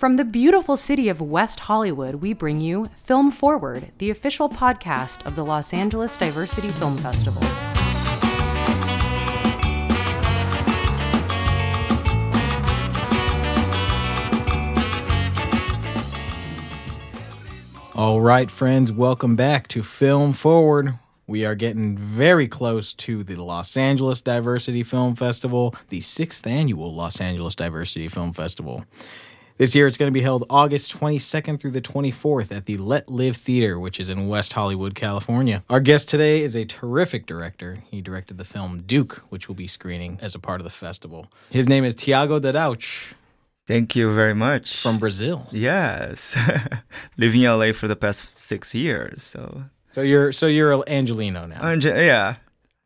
[0.00, 5.26] From the beautiful city of West Hollywood, we bring you Film Forward, the official podcast
[5.26, 7.42] of the Los Angeles Diversity Film Festival.
[17.94, 20.94] All right, friends, welcome back to Film Forward.
[21.26, 26.94] We are getting very close to the Los Angeles Diversity Film Festival, the sixth annual
[26.94, 28.86] Los Angeles Diversity Film Festival.
[29.60, 33.10] This year, it's going to be held August 22nd through the 24th at the Let
[33.10, 35.62] Live Theater, which is in West Hollywood, California.
[35.68, 37.82] Our guest today is a terrific director.
[37.90, 41.26] He directed the film Duke, which will be screening as a part of the festival.
[41.50, 43.12] His name is Tiago Dadauch
[43.66, 44.80] Thank you very much.
[44.80, 45.46] from Brazil.
[45.52, 46.34] yes,
[47.18, 49.22] living in LA for the past six years.
[49.24, 51.60] So So you're so you're an Angelino now.
[51.60, 52.36] I'm yeah,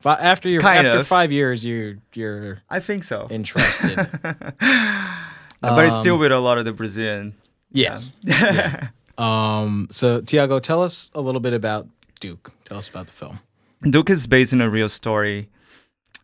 [0.00, 1.06] Fi- after your Kind after of.
[1.06, 3.28] five years, you you're I think so.
[3.30, 4.10] entrusted.
[5.70, 7.34] but it's still with a lot of the Brazilian.
[7.70, 8.08] yes.
[8.22, 8.88] Yeah.
[9.16, 9.86] Um.
[9.92, 11.86] So Tiago, tell us a little bit about
[12.18, 12.50] Duke.
[12.64, 13.38] Tell us about the film.
[13.82, 15.48] Duke is based on a real story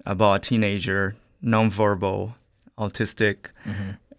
[0.05, 2.33] about a teenager, nonverbal,
[2.79, 3.37] autistic,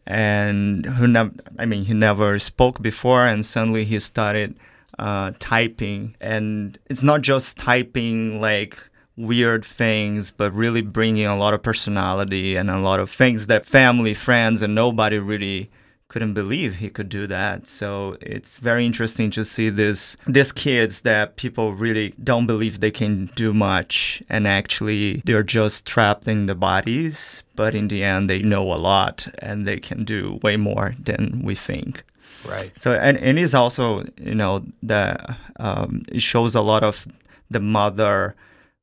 [0.08, 4.58] and who never, I mean, he never spoke before, and suddenly he started
[5.00, 6.16] uh, typing.
[6.22, 8.82] And it's not just typing like
[9.22, 13.66] weird things, but really bringing a lot of personality and a lot of things that
[13.66, 15.70] family, friends, and nobody really
[16.12, 17.66] couldn't believe he could do that.
[17.66, 22.92] So it's very interesting to see this these kids that people really don't believe they
[22.92, 28.30] can do much and actually they're just trapped in the bodies, but in the end
[28.30, 32.04] they know a lot and they can do way more than we think.
[32.46, 32.72] Right.
[32.78, 37.08] So and, and it's also you know the um, it shows a lot of
[37.50, 38.36] the mother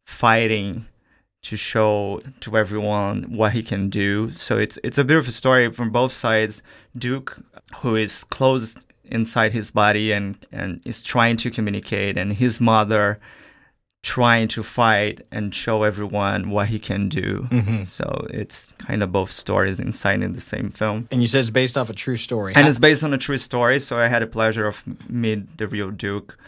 [0.08, 0.86] fighting
[1.42, 4.30] to show to everyone what he can do.
[4.30, 6.62] So it's it's a beautiful story from both sides.
[6.96, 7.38] Duke,
[7.76, 13.20] who is closed inside his body and and is trying to communicate, and his mother
[14.02, 17.46] trying to fight and show everyone what he can do.
[17.50, 17.84] Mm-hmm.
[17.84, 21.50] So it's kind of both stories inside in the same film And you said it's
[21.50, 22.52] based off a true story.
[22.54, 23.80] and How- it's based on a true story.
[23.80, 26.38] So I had the pleasure of meet the real Duke.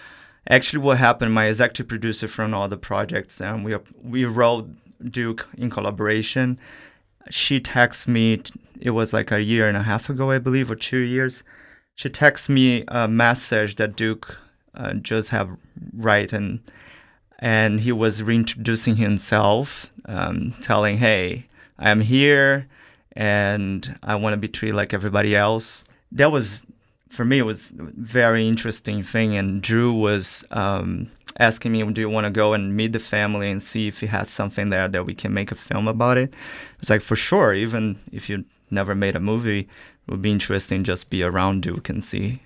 [0.49, 1.33] Actually, what happened?
[1.35, 4.69] My executive producer from all the projects, and we we wrote
[5.11, 6.59] Duke in collaboration.
[7.31, 8.43] She texted me.
[8.81, 11.45] It was like a year and a half ago, I believe, or two years.
[11.95, 14.39] She texted me a message that Duke
[14.75, 15.51] uh, just have
[15.93, 16.63] written,
[17.39, 21.47] and he was reintroducing himself, um, telling, "Hey,
[21.79, 22.67] I'm here,
[23.13, 26.65] and I want to be treated like everybody else." That was,
[27.11, 29.37] for me, it was a very interesting thing.
[29.37, 33.51] And Drew was um, asking me, "Do you want to go and meet the family
[33.51, 36.33] and see if he has something there that we can make a film about it?"
[36.79, 39.69] It's like for sure, even if you never made a movie.
[40.07, 42.41] It would be interesting just be around Duke and see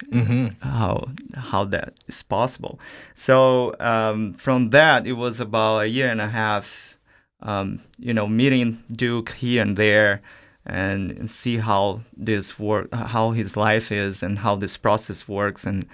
[0.61, 2.79] how how that is possible.
[3.15, 6.99] So um, from that, it was about a year and a half,
[7.41, 10.21] um, you know, meeting Duke here and there,
[10.67, 15.87] and, see how this work, how his life is, and how this process works, and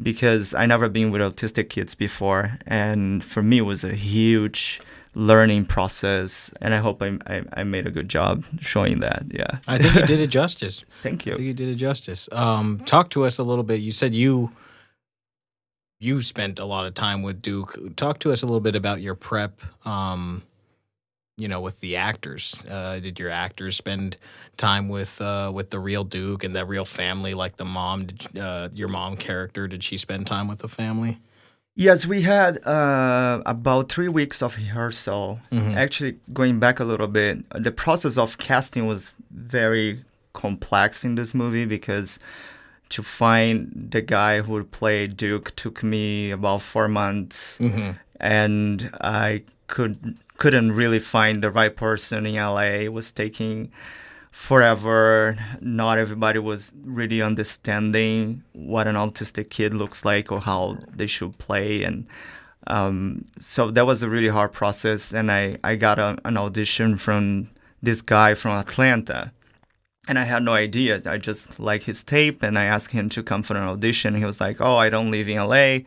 [0.00, 4.80] because I never been with autistic kids before, and for me it was a huge
[5.14, 9.24] learning process, and I hope I, I, I made a good job showing that.
[9.30, 10.84] Yeah, I think you did it justice.
[11.02, 11.46] thank I think you.
[11.46, 12.28] you did it justice.
[12.32, 13.80] Um, talk to us a little bit.
[13.80, 14.52] You said you
[16.00, 17.96] you spent a lot of time with Duke.
[17.96, 19.60] Talk to us a little bit about your prep.
[19.86, 20.42] Um,
[21.38, 22.62] you know, with the actors.
[22.68, 24.16] Uh, did your actors spend
[24.56, 28.06] time with uh, with the real Duke and the real family, like the mom?
[28.06, 29.68] Did uh, your mom character?
[29.68, 31.18] Did she spend time with the family?
[31.76, 35.38] Yes, we had uh, about three weeks of rehearsal.
[35.76, 41.34] Actually, going back a little bit, the process of casting was very complex in this
[41.34, 42.18] movie because
[42.88, 47.58] to find the guy who would play Duke took me about four months,
[48.18, 52.86] and I could couldn't really find the right person in LA.
[52.86, 53.70] It was taking
[54.30, 55.36] forever.
[55.60, 61.36] Not everybody was really understanding what an autistic kid looks like or how they should
[61.38, 62.06] play, and
[62.68, 65.12] um, so that was a really hard process.
[65.12, 67.50] And I I got a, an audition from
[67.82, 69.32] this guy from Atlanta.
[70.06, 71.02] And I had no idea.
[71.04, 74.14] I just like his tape, and I asked him to come for an audition.
[74.14, 75.80] He was like, "Oh, I don't live in LA.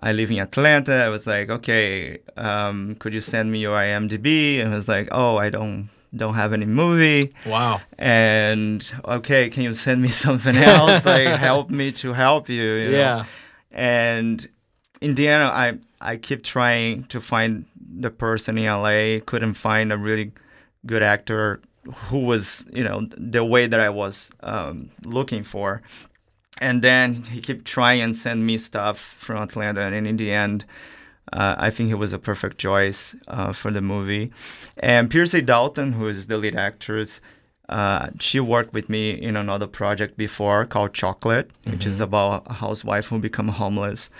[0.00, 4.60] I live in Atlanta." I was like, "Okay, um, could you send me your IMDb?"
[4.60, 7.80] And he was like, "Oh, I don't don't have any movie." Wow.
[7.98, 11.04] And okay, can you send me something else?
[11.04, 12.62] like help me to help you.
[12.62, 12.98] you know?
[12.98, 13.24] Yeah.
[13.70, 14.48] And
[15.00, 17.64] in the end, I I keep trying to find
[18.00, 19.20] the person in LA.
[19.24, 20.32] Couldn't find a really
[20.86, 21.60] good actor
[22.08, 25.82] who was you know the way that I was um, looking for.
[26.60, 30.64] And then he kept trying and send me stuff from Atlanta, and in the end,
[31.32, 34.32] uh, I think he was a perfect choice uh, for the movie.
[34.78, 37.20] And Piercy Dalton, who is the lead actress,
[37.68, 41.72] uh, she worked with me in another project before called Chocolate, mm-hmm.
[41.72, 42.04] which is mm-hmm.
[42.04, 44.10] about a housewife who become homeless.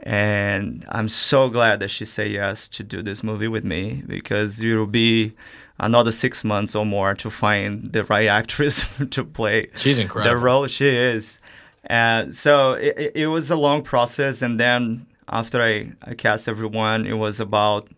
[0.00, 4.60] And I'm so glad that she said yes to do this movie with me because
[4.60, 5.34] it will be
[5.80, 9.68] another six months or more to find the right actress to play.
[9.76, 10.34] She's incredible.
[10.34, 11.40] The role she is.
[11.88, 14.42] And so it, it was a long process.
[14.42, 17.88] And then after I, I cast everyone, it was about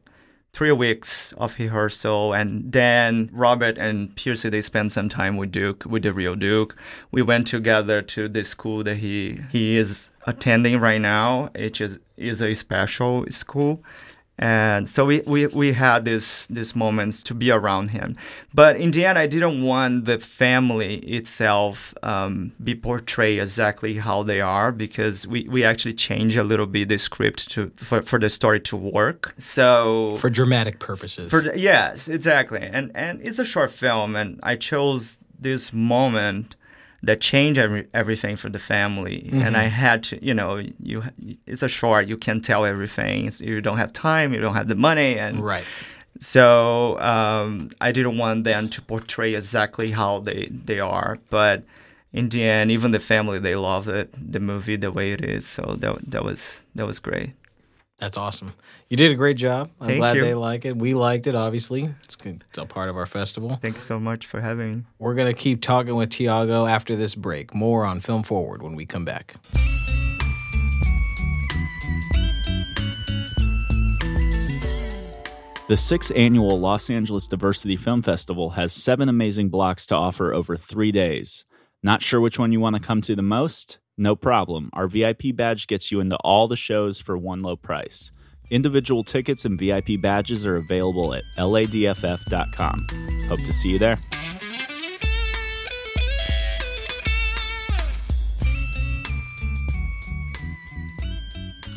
[0.52, 5.84] three weeks of rehearsal and then robert and piercy they spent some time with duke
[5.86, 6.76] with the real duke
[7.12, 12.00] we went together to the school that he he is attending right now which is
[12.16, 13.80] is a special school
[14.40, 18.16] and so we, we, we had this these moments to be around him.
[18.54, 24.22] But in the end i didn't want the family itself um, be portrayed exactly how
[24.22, 28.18] they are because we, we actually changed a little bit the script to for, for
[28.18, 29.34] the story to work.
[29.38, 31.30] So for dramatic purposes.
[31.30, 32.62] For, yes exactly.
[32.62, 36.56] And and it's a short film and i chose this moment
[37.02, 39.22] that changed every, everything for the family.
[39.26, 39.40] Mm-hmm.
[39.40, 41.02] And I had to, you know, you
[41.46, 42.08] it's a short.
[42.08, 43.30] You can't tell everything.
[43.38, 44.34] You don't have time.
[44.34, 45.18] You don't have the money.
[45.18, 45.64] And right.
[46.18, 51.64] So um, I didn't want them to portray exactly how they they are, but
[52.12, 55.46] in the end, even the family they love it, the movie the way it is.
[55.46, 57.30] So that that was that was great.
[58.00, 58.54] That's awesome.
[58.88, 59.70] You did a great job.
[59.78, 60.22] I'm Thank glad you.
[60.22, 60.74] they like it.
[60.74, 61.94] We liked it, obviously.
[62.02, 62.42] It's, good.
[62.48, 63.58] it's a part of our festival.
[63.60, 64.82] Thank you so much for having me.
[64.98, 67.54] We're going to keep talking with Tiago after this break.
[67.54, 69.36] More on Film Forward when we come back.
[75.68, 80.56] The sixth annual Los Angeles Diversity Film Festival has seven amazing blocks to offer over
[80.56, 81.44] three days.
[81.82, 83.78] Not sure which one you want to come to the most?
[84.00, 84.70] No problem.
[84.72, 88.12] Our VIP badge gets you into all the shows for one low price.
[88.48, 92.86] Individual tickets and VIP badges are available at ladff.com.
[93.28, 94.00] Hope to see you there.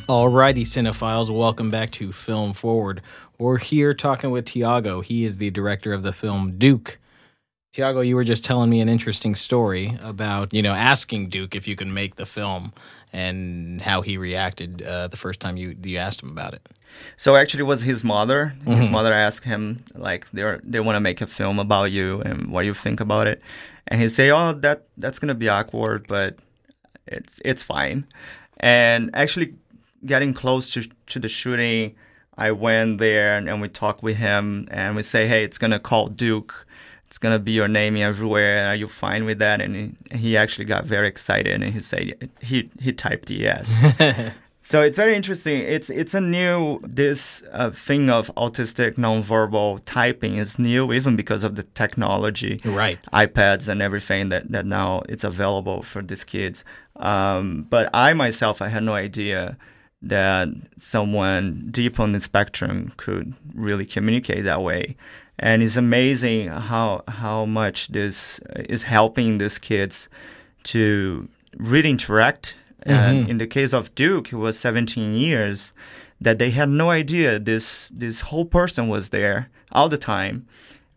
[0.08, 3.02] Alrighty, cinephiles, welcome back to Film Forward.
[3.38, 5.02] We're here talking with Tiago.
[5.02, 7.00] He is the director of the film Duke.
[7.74, 11.68] Tiago, you were just telling me an interesting story about, you know, asking Duke if
[11.68, 12.72] you can make the film
[13.12, 16.70] and how he reacted uh, the first time you you asked him about it.
[17.18, 18.54] So actually, it was his mother.
[18.60, 18.80] Mm-hmm.
[18.80, 22.52] His mother asked him like they they want to make a film about you and
[22.52, 23.42] what you think about it,
[23.88, 26.38] and he say, "Oh, that that's gonna be awkward, but
[27.08, 28.06] it's it's fine."
[28.60, 29.56] And actually,
[30.06, 31.96] getting close to to the shooting,
[32.38, 35.80] I went there and, and we talked with him, and we say, "Hey, it's gonna
[35.80, 36.68] call Duke."
[37.08, 38.70] It's gonna be your name everywhere.
[38.70, 39.62] Are you fine with that?
[39.62, 44.34] And he, he actually got very excited and he said he he typed yes.
[44.64, 45.60] so it's very interesting.
[45.62, 51.44] It's it's a new this uh, thing of autistic nonverbal typing is new even because
[51.44, 52.98] of the technology, right?
[53.14, 56.66] iPads and everything that that now it's available for these kids.
[56.96, 59.58] Um, but I myself I had no idea
[60.04, 64.96] that someone deep on the spectrum could really communicate that way
[65.40, 68.40] and it's amazing how how much this
[68.70, 70.10] is helping these kids
[70.64, 71.28] to
[71.58, 72.56] really interact.
[72.86, 72.92] Mm-hmm.
[72.92, 75.74] And in the case of Duke, it was 17 years
[76.20, 80.48] that they had no idea this this whole person was there all the time,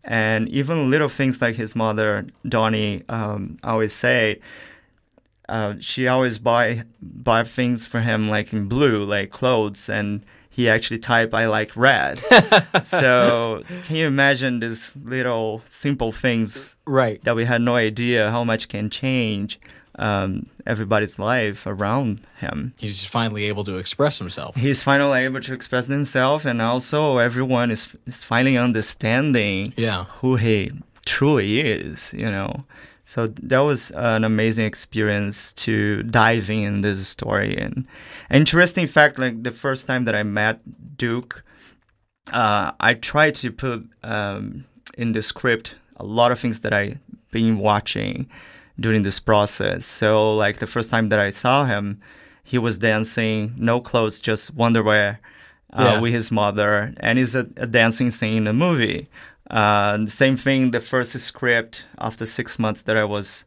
[0.03, 4.39] and even little things like his mother Donnie um, always say.
[5.49, 10.25] Uh, she always buy buy things for him like in blue, like clothes, and
[10.57, 12.17] he actually typed I like red.
[12.83, 18.43] so can you imagine these little simple things right that we had no idea how
[18.43, 19.59] much can change
[19.99, 22.73] um, everybody's life around him.
[22.75, 24.55] He's finally able to express himself.
[24.55, 30.05] He's finally able to express himself, and also everyone is is finally understanding yeah.
[30.21, 30.71] who he
[31.07, 32.13] truly is.
[32.13, 32.55] You know,
[33.07, 37.57] so that was an amazing experience to dive in this story.
[37.57, 37.87] And
[38.29, 40.59] interesting fact, like the first time that I met
[40.97, 41.41] Duke,
[42.33, 44.65] uh, I tried to put um,
[44.97, 46.99] in the script a lot of things that I
[47.31, 48.27] been watching
[48.77, 49.85] during this process.
[49.85, 52.01] So like the first time that I saw him,
[52.43, 55.19] he was dancing, no clothes, just underwear.
[55.73, 55.99] Uh, yeah.
[55.99, 59.09] with his mother, and it's a, a dancing scene in the movie.
[59.49, 63.45] Uh, the same thing, the first script after six months that I was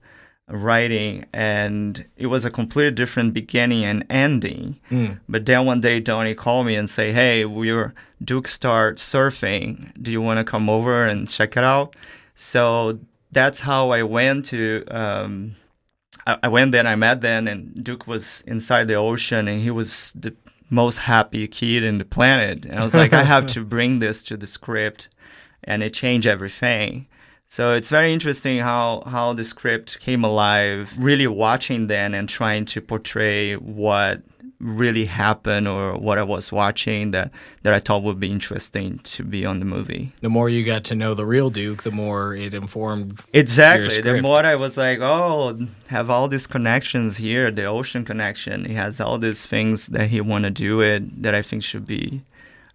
[0.49, 4.79] writing, and it was a completely different beginning and ending.
[4.91, 5.21] Mm.
[5.29, 9.93] But then one day, Donnie called me and say, "Hey, we're Duke start surfing.
[10.03, 11.95] Do you want to come over and check it out?"
[12.35, 12.99] So
[13.31, 14.85] that's how I went to.
[14.91, 15.57] Um,
[16.27, 19.71] I, I went there I met them, and Duke was inside the ocean, and he
[19.71, 20.35] was the
[20.71, 22.65] most happy kid in the planet.
[22.65, 25.09] And I was like, I have to bring this to the script,
[25.65, 27.07] and it changed everything.
[27.49, 30.93] So it's very interesting how how the script came alive.
[30.97, 34.23] Really watching then and trying to portray what
[34.61, 39.25] really happened or what I was watching that that I thought would be interesting to
[39.25, 40.13] be on the movie.
[40.21, 43.21] The more you got to know the real Duke, the more it informed.
[43.33, 44.01] Exactly.
[44.01, 48.65] The more I was like, oh, have all these connections here, the ocean connection.
[48.65, 51.87] He has all these things that he want to do it that I think should
[51.87, 52.23] be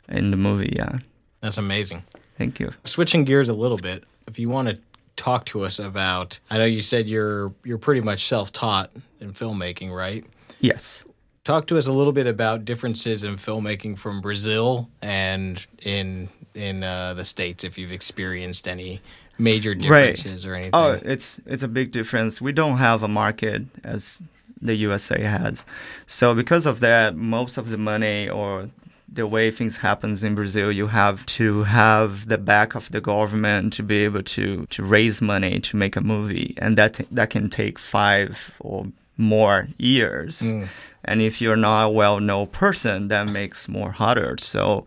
[0.10, 0.74] in the movie.
[0.76, 1.00] Yeah.
[1.42, 2.04] That's amazing.
[2.38, 2.74] Thank you.
[2.84, 4.78] Switching gears a little bit, if you want to
[5.16, 9.96] talk to us about, I know you said you're you're pretty much self-taught in filmmaking,
[9.96, 10.26] right?
[10.60, 11.06] Yes.
[11.44, 16.84] Talk to us a little bit about differences in filmmaking from Brazil and in in
[16.84, 17.64] uh, the states.
[17.64, 19.02] If you've experienced any
[19.38, 20.72] major differences or anything.
[20.74, 22.42] Oh, it's it's a big difference.
[22.42, 24.22] We don't have a market as
[24.62, 25.66] the USA has.
[26.08, 28.70] So because of that, most of the money or
[29.12, 33.74] the way things happens in Brazil, you have to have the back of the government
[33.74, 37.50] to be able to to raise money to make a movie, and that that can
[37.50, 40.42] take five or more years.
[40.42, 40.68] Mm.
[41.06, 44.38] And if you're not a well-known person, that makes more harder.
[44.40, 44.86] So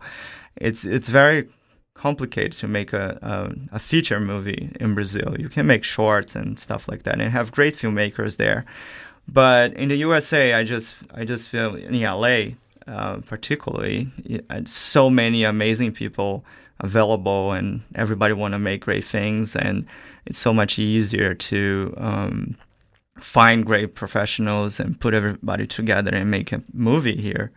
[0.57, 1.47] it's it's very
[1.93, 5.35] complicated to make a, a, a feature movie in Brazil.
[5.37, 8.65] You can make shorts and stuff like that, and have great filmmakers there.
[9.27, 12.55] But in the USA, I just I just feel in LA
[12.89, 14.11] uh, particularly,
[14.65, 16.43] so many amazing people
[16.79, 19.85] available, and everybody want to make great things, and
[20.25, 22.57] it's so much easier to um,
[23.17, 27.51] find great professionals and put everybody together and make a movie here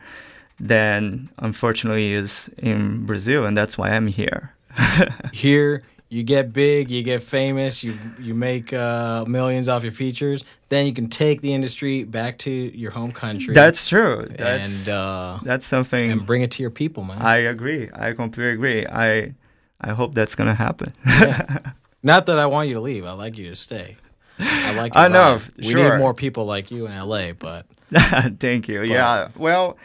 [0.61, 4.55] than unfortunately is in Brazil, and that's why I'm here.
[5.35, 10.45] Here, you get big, you get famous, you you make uh, millions off your features.
[10.69, 13.55] Then you can take the industry back to your home country.
[13.55, 14.29] That's true.
[14.29, 17.23] That's and uh, that's something and bring it to your people, man.
[17.23, 17.89] I agree.
[17.95, 18.87] I completely agree.
[18.87, 19.33] I
[19.81, 20.93] I hope that's gonna happen.
[22.03, 23.07] Not that I want you to leave.
[23.07, 23.97] I like you to stay.
[24.39, 24.95] I like.
[24.95, 25.41] I know.
[25.57, 25.93] We sure.
[25.93, 27.65] need more people like you in LA, but
[28.39, 28.83] Thank you.
[28.83, 29.29] yeah.
[29.35, 29.79] Well,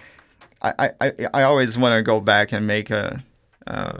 [0.62, 3.24] I, I, I always want to go back and make a
[3.66, 4.00] uh,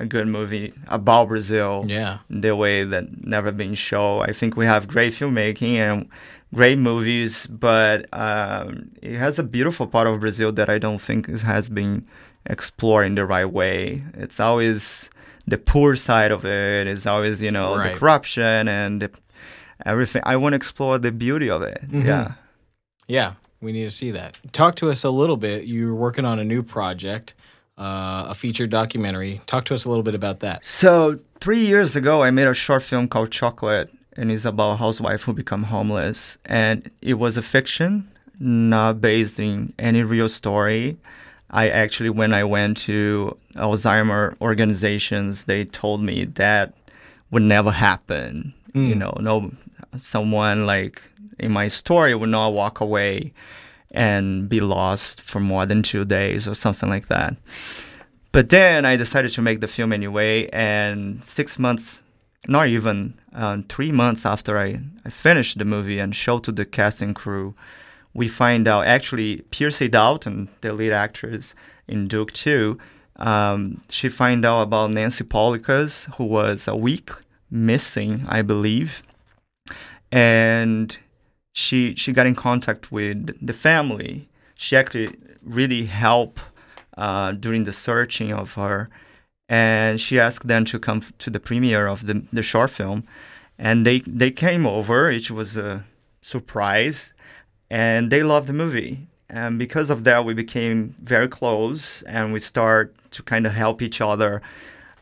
[0.00, 1.84] a good movie about Brazil.
[1.86, 4.22] yeah, The way that never been shown.
[4.28, 6.08] I think we have great filmmaking and
[6.54, 11.28] great movies, but um, it has a beautiful part of Brazil that I don't think
[11.42, 12.06] has been
[12.46, 14.02] explored in the right way.
[14.14, 15.08] It's always
[15.46, 16.86] the poor side of it.
[16.86, 17.92] It's always you know Right.
[17.92, 19.10] the corruption and the,
[19.84, 20.22] everything.
[20.24, 21.80] I want to explore the beauty of it.
[21.90, 22.32] Yeah.
[23.06, 23.34] yeah.
[23.62, 24.40] We need to see that.
[24.52, 25.68] Talk to us a little bit.
[25.68, 27.34] You're working on a new project,
[27.80, 29.40] uh, a feature documentary.
[29.46, 30.64] Talk to us a little bit about that.
[30.64, 34.76] So three years ago, I made a short film called Chocolate, and it's about a
[34.76, 36.36] housewife who become homeless.
[36.44, 38.06] And it was a fiction,
[38.38, 40.98] not based in any real story.
[41.50, 46.74] I actually, when I went to Alzheimer organizations, they told me that
[47.30, 48.54] would never happen.
[48.74, 49.50] You know, no,
[49.98, 51.02] someone like
[51.40, 53.32] in my story would not walk away
[53.90, 57.36] and be lost for more than two days or something like that.
[58.32, 62.00] But then I decided to make the film anyway, and six months,
[62.46, 66.64] not even uh, three months after I, I finished the movie and showed to the
[66.64, 67.54] casting crew,
[68.14, 71.54] we find out actually Piercy Dalton, the lead actress
[71.88, 72.78] in Duke 2,
[73.16, 77.10] um, she find out about Nancy Paulikas, who was a week
[77.50, 79.02] missing, I believe,
[80.10, 80.96] and
[81.52, 84.28] she she got in contact with the family.
[84.54, 86.40] She actually really helped
[86.96, 88.88] uh, during the searching of her,
[89.48, 93.04] and she asked them to come to the premiere of the the short film,
[93.58, 95.10] and they they came over.
[95.10, 95.84] It was a
[96.22, 97.14] surprise,
[97.70, 99.06] and they loved the movie.
[99.28, 103.80] And because of that, we became very close, and we start to kind of help
[103.80, 104.42] each other,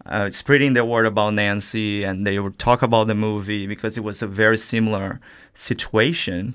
[0.09, 4.05] uh, spreading the word about Nancy, and they would talk about the movie because it
[4.05, 5.21] was a very similar
[5.55, 6.53] situation.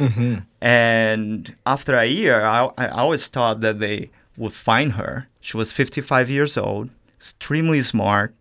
[0.62, 5.28] And after a year, I, I always thought that they would find her.
[5.42, 8.34] She was 55 years old, extremely smart.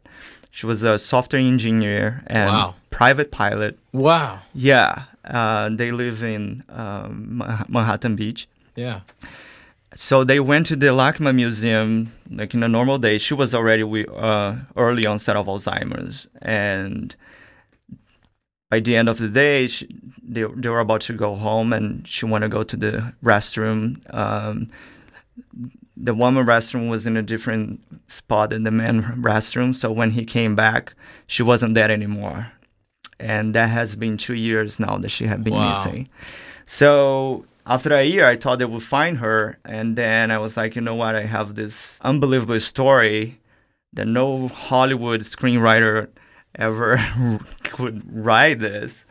[0.50, 2.74] She was a software engineer and Wow.
[2.90, 3.78] private pilot.
[3.92, 4.40] Wow.
[4.54, 8.46] Yeah, uh, they live in um, Manhattan Beach.
[8.76, 9.00] Yeah.
[9.94, 13.18] So they went to the LACMA Museum, like in a normal day.
[13.18, 17.14] She was already with uh, early onset of Alzheimer's, and
[18.70, 19.86] by the end of the day, she,
[20.22, 24.00] they they were about to go home, and she wanted to go to the restroom.
[24.14, 24.70] Um,
[25.96, 29.74] the woman restroom was in a different spot than the man restroom.
[29.74, 30.94] So when he came back,
[31.26, 32.50] she wasn't there anymore.
[33.20, 35.68] and that has been two years now that she had been Wow.
[35.68, 36.08] missing.
[36.66, 40.74] So after a year, I thought they would find her, and then I was like,
[40.74, 41.14] you know what?
[41.14, 43.40] I have this unbelievable story
[43.92, 46.08] that no Hollywood screenwriter
[46.56, 46.98] ever
[47.62, 49.04] could write this.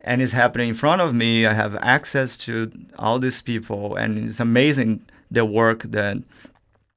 [0.00, 1.46] And it's happening in front of me.
[1.46, 6.18] I have access to all these people, and it's amazing the work that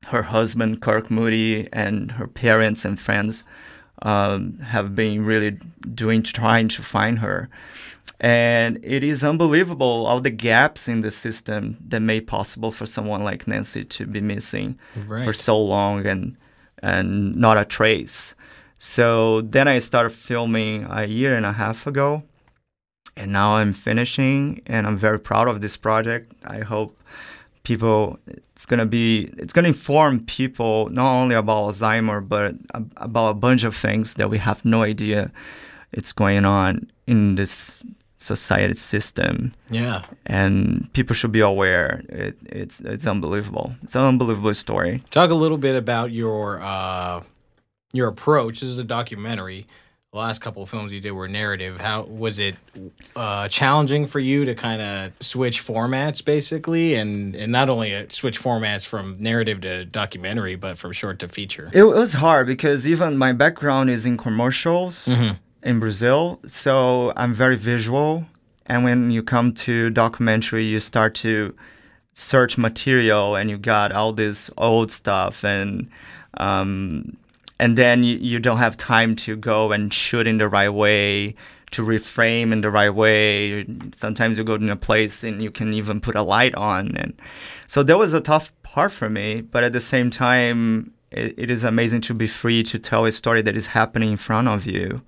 [0.08, 3.44] her husband, Kirk Moody, and her parents and friends
[4.02, 5.58] um, have been really
[5.94, 7.50] doing, trying to find her.
[8.20, 13.24] And it is unbelievable all the gaps in the system that made possible for someone
[13.24, 14.80] like Nancy to be missing
[15.26, 16.38] for so long and
[16.82, 18.36] and not a trace.
[18.80, 22.24] So then I started filming a year and a half ago,
[23.18, 26.34] and now I'm finishing, and I'm very proud of this project.
[26.46, 26.98] I hope
[27.66, 32.56] people it's gonna be it's gonna inform people not only about Alzheimer but
[32.98, 35.32] about a bunch of things that we have no idea
[35.92, 37.84] it's going on in this
[38.18, 40.02] society system Yeah.
[40.26, 45.36] and people should be aware it, it's it's unbelievable it's an unbelievable story Talk a
[45.36, 47.22] little bit about your uh,
[47.94, 48.60] your approach.
[48.60, 49.68] This is a documentary.
[50.16, 51.82] The last couple of films you did were narrative.
[51.82, 52.56] How was it
[53.18, 58.06] uh, challenging for you to kind of switch formats, basically, and and not only uh,
[58.08, 61.70] switch formats from narrative to documentary, but from short to feature?
[61.74, 65.06] It was hard because even my background is in commercials
[65.64, 68.26] in Brazil, so I'm very visual.
[68.68, 71.54] And when you come to documentary, you start to
[72.14, 75.90] search material, and you got all this old stuff, and
[76.36, 77.18] um,
[77.60, 81.36] and then you, you don't have time to go and shoot in the right way
[81.72, 83.66] to reframe in the right way.
[83.94, 86.96] Sometimes you go to a place and you can even put a light on.
[86.96, 87.20] And
[87.68, 91.50] so that was a tough part for me but at the same time it, it
[91.50, 94.66] is amazing to be free to tell a story that is happening in front of
[94.66, 95.02] you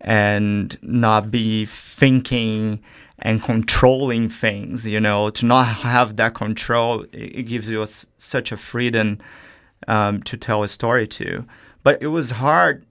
[0.00, 2.80] and not be thinking
[3.18, 5.28] and controlling things you know?
[5.30, 9.18] To not have that control it, it gives you a such a freedom
[9.88, 11.44] um, to tell a story to
[11.82, 12.84] but it was hard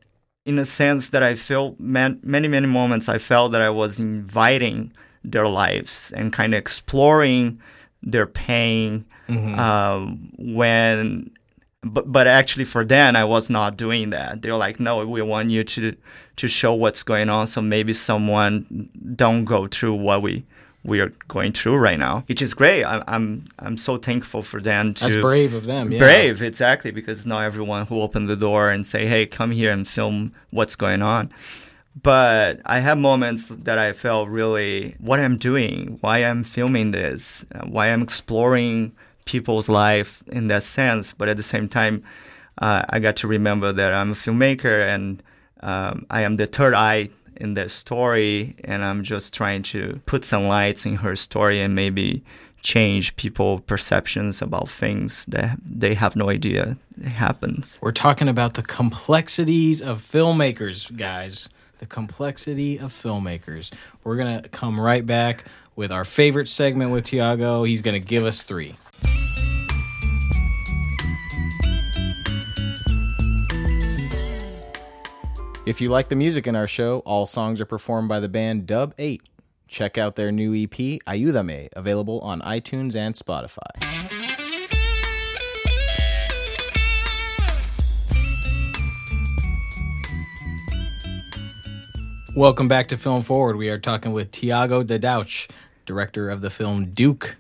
[0.46, 4.00] in a sense that I felt man, many, many moments I felt that I was
[4.00, 4.92] inviting
[5.24, 7.60] their lives and kind of exploring
[8.02, 9.06] their pain
[9.60, 11.30] um, when
[11.84, 14.42] but but actually for them I was not doing that.
[14.42, 15.96] They're like, no, we want you to
[16.38, 20.46] to show what's going on, so maybe someone don't go through what we
[20.84, 22.84] we are going through right now, which is great.
[22.84, 25.92] I, I'm I'm so thankful for them to That's brave of them.
[25.92, 26.00] Yeah.
[26.00, 29.88] brave exactly because not everyone who open the door and say hey come here and
[29.88, 31.32] film what's going on
[32.02, 37.46] but i have moments that i felt really what i'm doing why i'm filming this
[37.56, 38.92] uh, why i'm exploring
[39.26, 42.04] people's life in that sense but at the same time
[42.60, 45.22] uh, i got to remember that i'm a filmmaker and
[45.62, 50.24] um, i am the third eye in that story and i'm just trying to put
[50.26, 52.24] some lights in her story and maybe
[52.62, 58.62] change people perceptions about things that they have no idea happens We're talking about the
[58.64, 61.48] complexities of filmmakers, guys.
[61.80, 63.72] The complexity of filmmakers.
[64.04, 65.46] We're to come right back
[65.78, 67.64] with our favorite segment with Tiago.
[67.64, 68.76] He's to give us three.
[75.70, 78.66] If you like the music in our show, all songs are performed by the band
[78.66, 79.22] Dub 8.
[79.68, 83.70] Check out their new EP, Ayúdame, available on iTunes and Spotify.
[92.36, 93.56] Welcome back to Film Forward.
[93.56, 95.52] We are talking with Tiago Dadauch,
[95.86, 97.38] director of the film Duke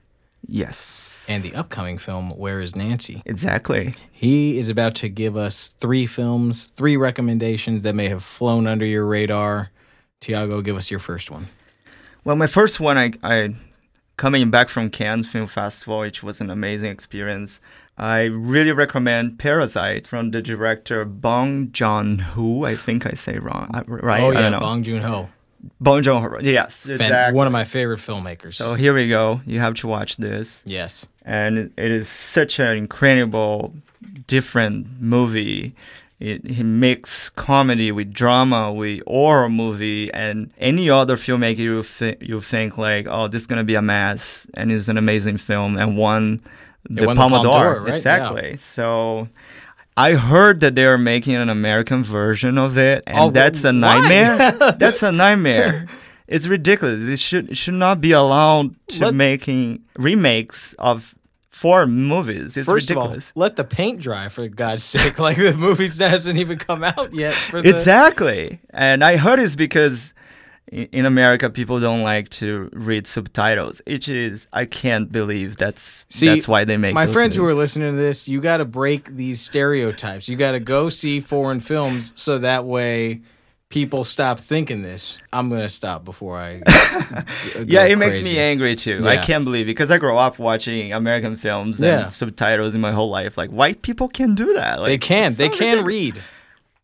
[0.49, 3.21] yes and the upcoming film Where is Nancy?
[3.25, 8.67] exactly He is about to give us three films, three recommendations that may have flown
[8.67, 9.69] under your radar.
[10.19, 11.47] Tiago, give us your first one.
[12.25, 13.55] Well, my first one, I, I
[14.17, 17.61] coming back from Cannes Film Festival, which was an amazing experience.
[17.97, 22.63] I really recommend Parasite from the director Bong Joon Ho.
[22.65, 24.21] I think I say wrong, right?
[24.21, 24.59] Oh I yeah, don't know.
[24.59, 25.29] Bong Joon Ho,
[25.79, 26.35] Bong Joon Ho.
[26.41, 27.35] Yes, exactly.
[27.35, 28.53] one of my favorite filmmakers.
[28.53, 29.41] so here we go.
[29.45, 33.73] You have to watch this, yes, and it is such an incredible,
[34.27, 35.75] different movie.
[36.19, 42.17] It, he mix comedy with drama, with horror movie, and any other filmmaker you th-
[42.21, 45.77] you think like, oh, this is gonna be a mess, and it's an amazing film,
[45.77, 46.41] and won
[46.89, 47.81] the Palme d'Or.
[47.81, 47.93] right?
[47.95, 48.57] Exactly.
[48.57, 49.27] So.
[49.99, 54.51] I heard that they're making an American version of it, and Oh, that's a nightmare.
[54.79, 55.87] that's a nightmare.
[56.27, 57.01] It's ridiculous.
[57.07, 61.15] It should should not be allowed to Let- making remakes of
[61.49, 62.55] foreign movies.
[62.55, 63.31] It's first ridiculous.
[63.31, 65.19] of all, let the paint dry for God's sake.
[65.19, 67.33] Like the movie hasn't even come out yet.
[67.33, 68.59] For the, Exactly.
[68.69, 70.13] And I heard it's because
[70.71, 73.81] in America, people don't like to read subtitles.
[73.85, 77.53] It is I can't believe that's See, that's why they make My friends who are
[77.53, 80.29] listening to this, you got to break these stereotypes.
[80.29, 83.21] You got to go see foreign films so that way
[83.69, 85.21] people stop thinking this.
[85.31, 86.61] I'm to stop before I.
[87.65, 89.07] Yeah, it makes me angry too.
[89.07, 92.03] I can't believe it because I grew up watching American films Yeah.
[92.05, 93.37] and subtitles in my whole life.
[93.37, 94.79] Like white people can do that.
[94.79, 95.33] Like, They can.
[95.35, 95.85] They so can ridiculous.
[96.15, 96.23] read.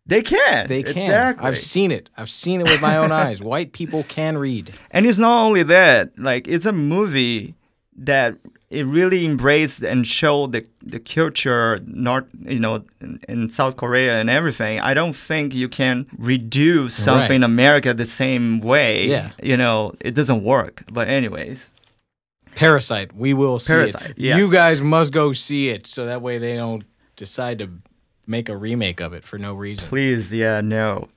[0.08, 0.68] They can.
[0.68, 0.98] They can.
[0.98, 1.48] Exactly.
[1.48, 2.10] I've seen it.
[2.16, 3.42] I've seen it with my own eyes.
[3.42, 4.72] White people can read.
[4.92, 7.56] And it's not only that, like it's a movie
[7.98, 8.36] that
[8.70, 14.20] it really embraced and showed the the culture north you know in, in South Korea
[14.20, 14.80] and everything.
[14.80, 17.36] I don't think you can reduce something Right.
[17.36, 19.08] in America the same way.
[19.08, 19.32] Yeah.
[19.42, 20.84] You know, it doesn't work.
[20.92, 21.72] But anyways.
[22.56, 23.14] Parasite.
[23.16, 24.18] We will see Parasite, it.
[24.18, 24.38] yes.
[24.40, 26.84] You guys must go see it so that way they don't
[27.18, 27.70] decide to
[28.28, 29.88] make a remake of it for no reason.
[29.88, 31.10] Please, yeah, no.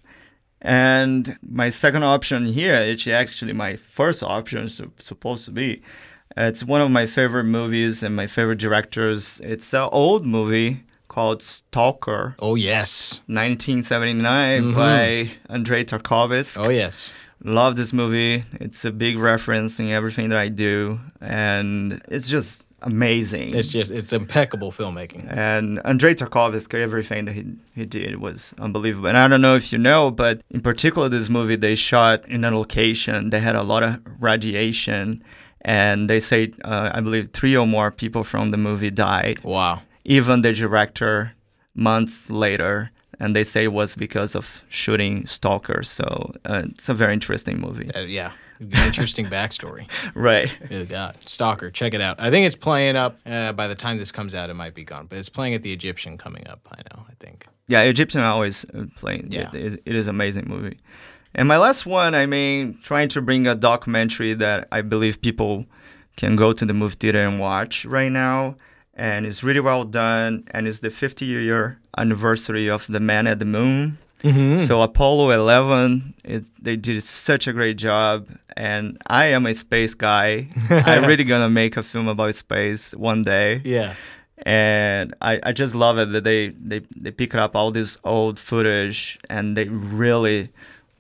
[0.61, 5.83] And my second option here, it's actually my first option, is supposed to be.
[6.37, 9.41] It's one of my favorite movies and my favorite directors.
[9.43, 13.21] It's an old movie called Stalker, Oh yes.
[13.27, 14.77] 1979, mm-hmm.
[14.77, 16.65] by Andrei Tarkovsky.
[16.65, 17.13] Oh yes.
[17.43, 18.45] Love this movie.
[18.61, 23.55] It's a big reference in everything that I do, and it's just amazing.
[23.55, 25.27] It's just it's impeccable filmmaking.
[25.37, 29.09] And Andrei Tarkovsky, everything that he, he did was unbelievable.
[29.09, 32.45] And I don't know if you know, but in particular, this movie they shot in
[32.45, 35.23] a location that had a lot of radiation.
[35.63, 39.43] And they say, uh, I believe, three or more people from the movie died.
[39.43, 39.83] Wow.
[40.05, 41.33] Even the director,
[41.75, 42.91] months later.
[43.21, 45.83] And they say it was because of shooting Stalker.
[45.83, 47.93] So uh, it's a very interesting movie.
[47.93, 48.33] Uh, yeah.
[48.61, 49.87] Interesting backstory.
[50.15, 50.51] Right.
[50.69, 51.17] Good God.
[51.27, 52.17] Stalker, check it out.
[52.19, 53.19] I think it's playing up.
[53.25, 55.63] Uh, by the time this comes out, it might be gone, but it's playing at
[55.63, 56.67] the Egyptian coming up.
[56.71, 57.05] I know.
[57.09, 57.47] I think.
[57.69, 59.29] Yeah, Egyptian always uh, playing.
[59.31, 59.51] Yeah.
[59.53, 60.79] It, it, it is an amazing movie.
[61.35, 65.67] And my last one, I mean, trying to bring a documentary that I believe people
[66.17, 68.57] can go to the movie theater and watch right now.
[68.95, 70.45] And it's really well done.
[70.51, 73.99] And it's the 50 year anniversary of The Man at the Moon.
[74.21, 74.65] Mm-hmm.
[74.65, 78.27] So Apollo 11, it, they did such a great job.
[78.57, 80.49] And I am a space guy.
[80.71, 83.95] I'm really going to make a film about space one day Yeah.
[84.43, 88.39] and I, I just love it that they, they they pick up all this old
[88.39, 90.51] footage and they really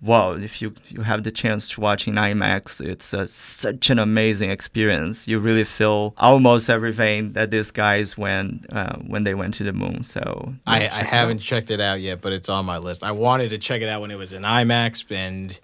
[0.00, 3.98] wow if you you have the chance to watch in IMAX it's a, such an
[3.98, 9.54] amazing experience you really feel almost everything that these guys went uh, when they went
[9.54, 12.48] to the moon so I, yeah, I check haven't checked it out yet, but it's
[12.48, 13.02] on my list.
[13.02, 15.58] I wanted to check it out when it was in IMAX, and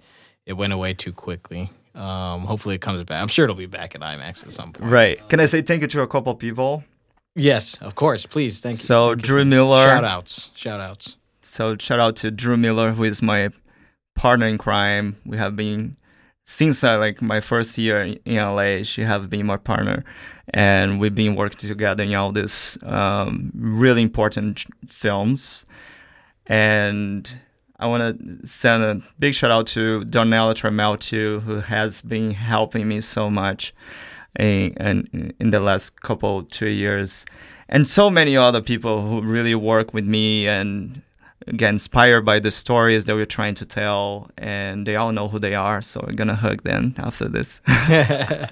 [0.45, 1.69] it went away too quickly.
[1.93, 3.21] Um, hopefully, it comes back.
[3.21, 4.91] I'm sure it'll be back at IMAX at some point.
[4.91, 6.83] right can I say thank you to a couple people
[7.35, 8.25] Yes, of course.
[8.25, 8.83] Please, thank you.
[8.83, 10.51] So, Thank Drew for- Miller- Shout outs.
[10.55, 11.17] Shout outs.
[11.41, 13.49] So shout out to Drew Miller, who is my
[14.15, 15.17] partner in crime.
[15.25, 15.97] We have been
[16.45, 18.83] since uh, like my first year in LA.
[18.83, 20.03] She have been my partner,
[20.53, 25.65] and we've been working together in all these um, really important films.
[26.47, 27.31] And
[27.79, 32.31] I want to send a big shout out to Donella Trammell too, who has been
[32.31, 33.73] helping me so much
[34.39, 37.25] in, in, in the last couple two years,
[37.67, 41.01] and so many other people who really work with me and
[41.55, 45.39] get inspired by the stories that we're trying to tell, and they all know who
[45.39, 45.81] they are.
[45.81, 47.61] So I'm gonna hug them after this.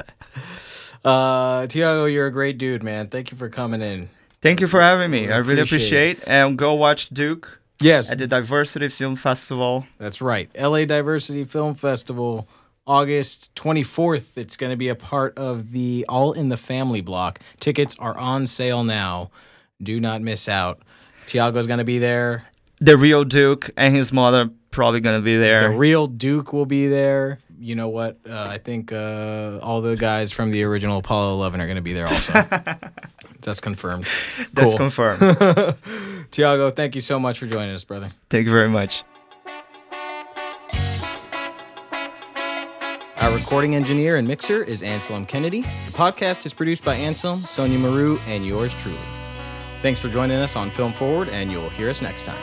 [1.03, 3.07] Uh, Tiago, you're a great dude, man.
[3.09, 4.07] Thank you for coming in.
[4.41, 5.27] Thank you for having me.
[5.27, 6.27] We I really appreciate appreciate.
[6.27, 9.85] And go watch Duke Yes, at the Diversity Film Festival.
[9.97, 10.49] That's right.
[10.57, 12.47] LA Diversity Film Festival,
[12.87, 14.37] August 24th.
[14.37, 17.39] It's going to be a part of the All in the Family block.
[17.59, 19.31] Tickets are on sale now.
[19.81, 20.81] Do not miss out.
[21.25, 22.45] Tiago's going to be there.
[22.83, 25.69] The real Duke and his mother probably gonna be there.
[25.69, 27.37] The real Duke will be there.
[27.57, 28.19] You know what?
[28.29, 31.81] Uh, I think uh, all the guys from the original Apollo 11 are going to
[31.81, 32.33] be there also.
[33.39, 34.05] That's confirmed.
[34.51, 35.21] That's confirmed.
[36.31, 38.09] Tiago, thank you so much for joining us, brother.
[38.29, 39.05] Thank you very much.
[43.15, 45.61] Our recording engineer and mixer is Anselm Kennedy.
[45.61, 48.97] The podcast is produced by Anselm, Sonia Maru, and yours truly.
[49.81, 52.41] Thanks for joining us on Film Forward, and you'll hear us next time.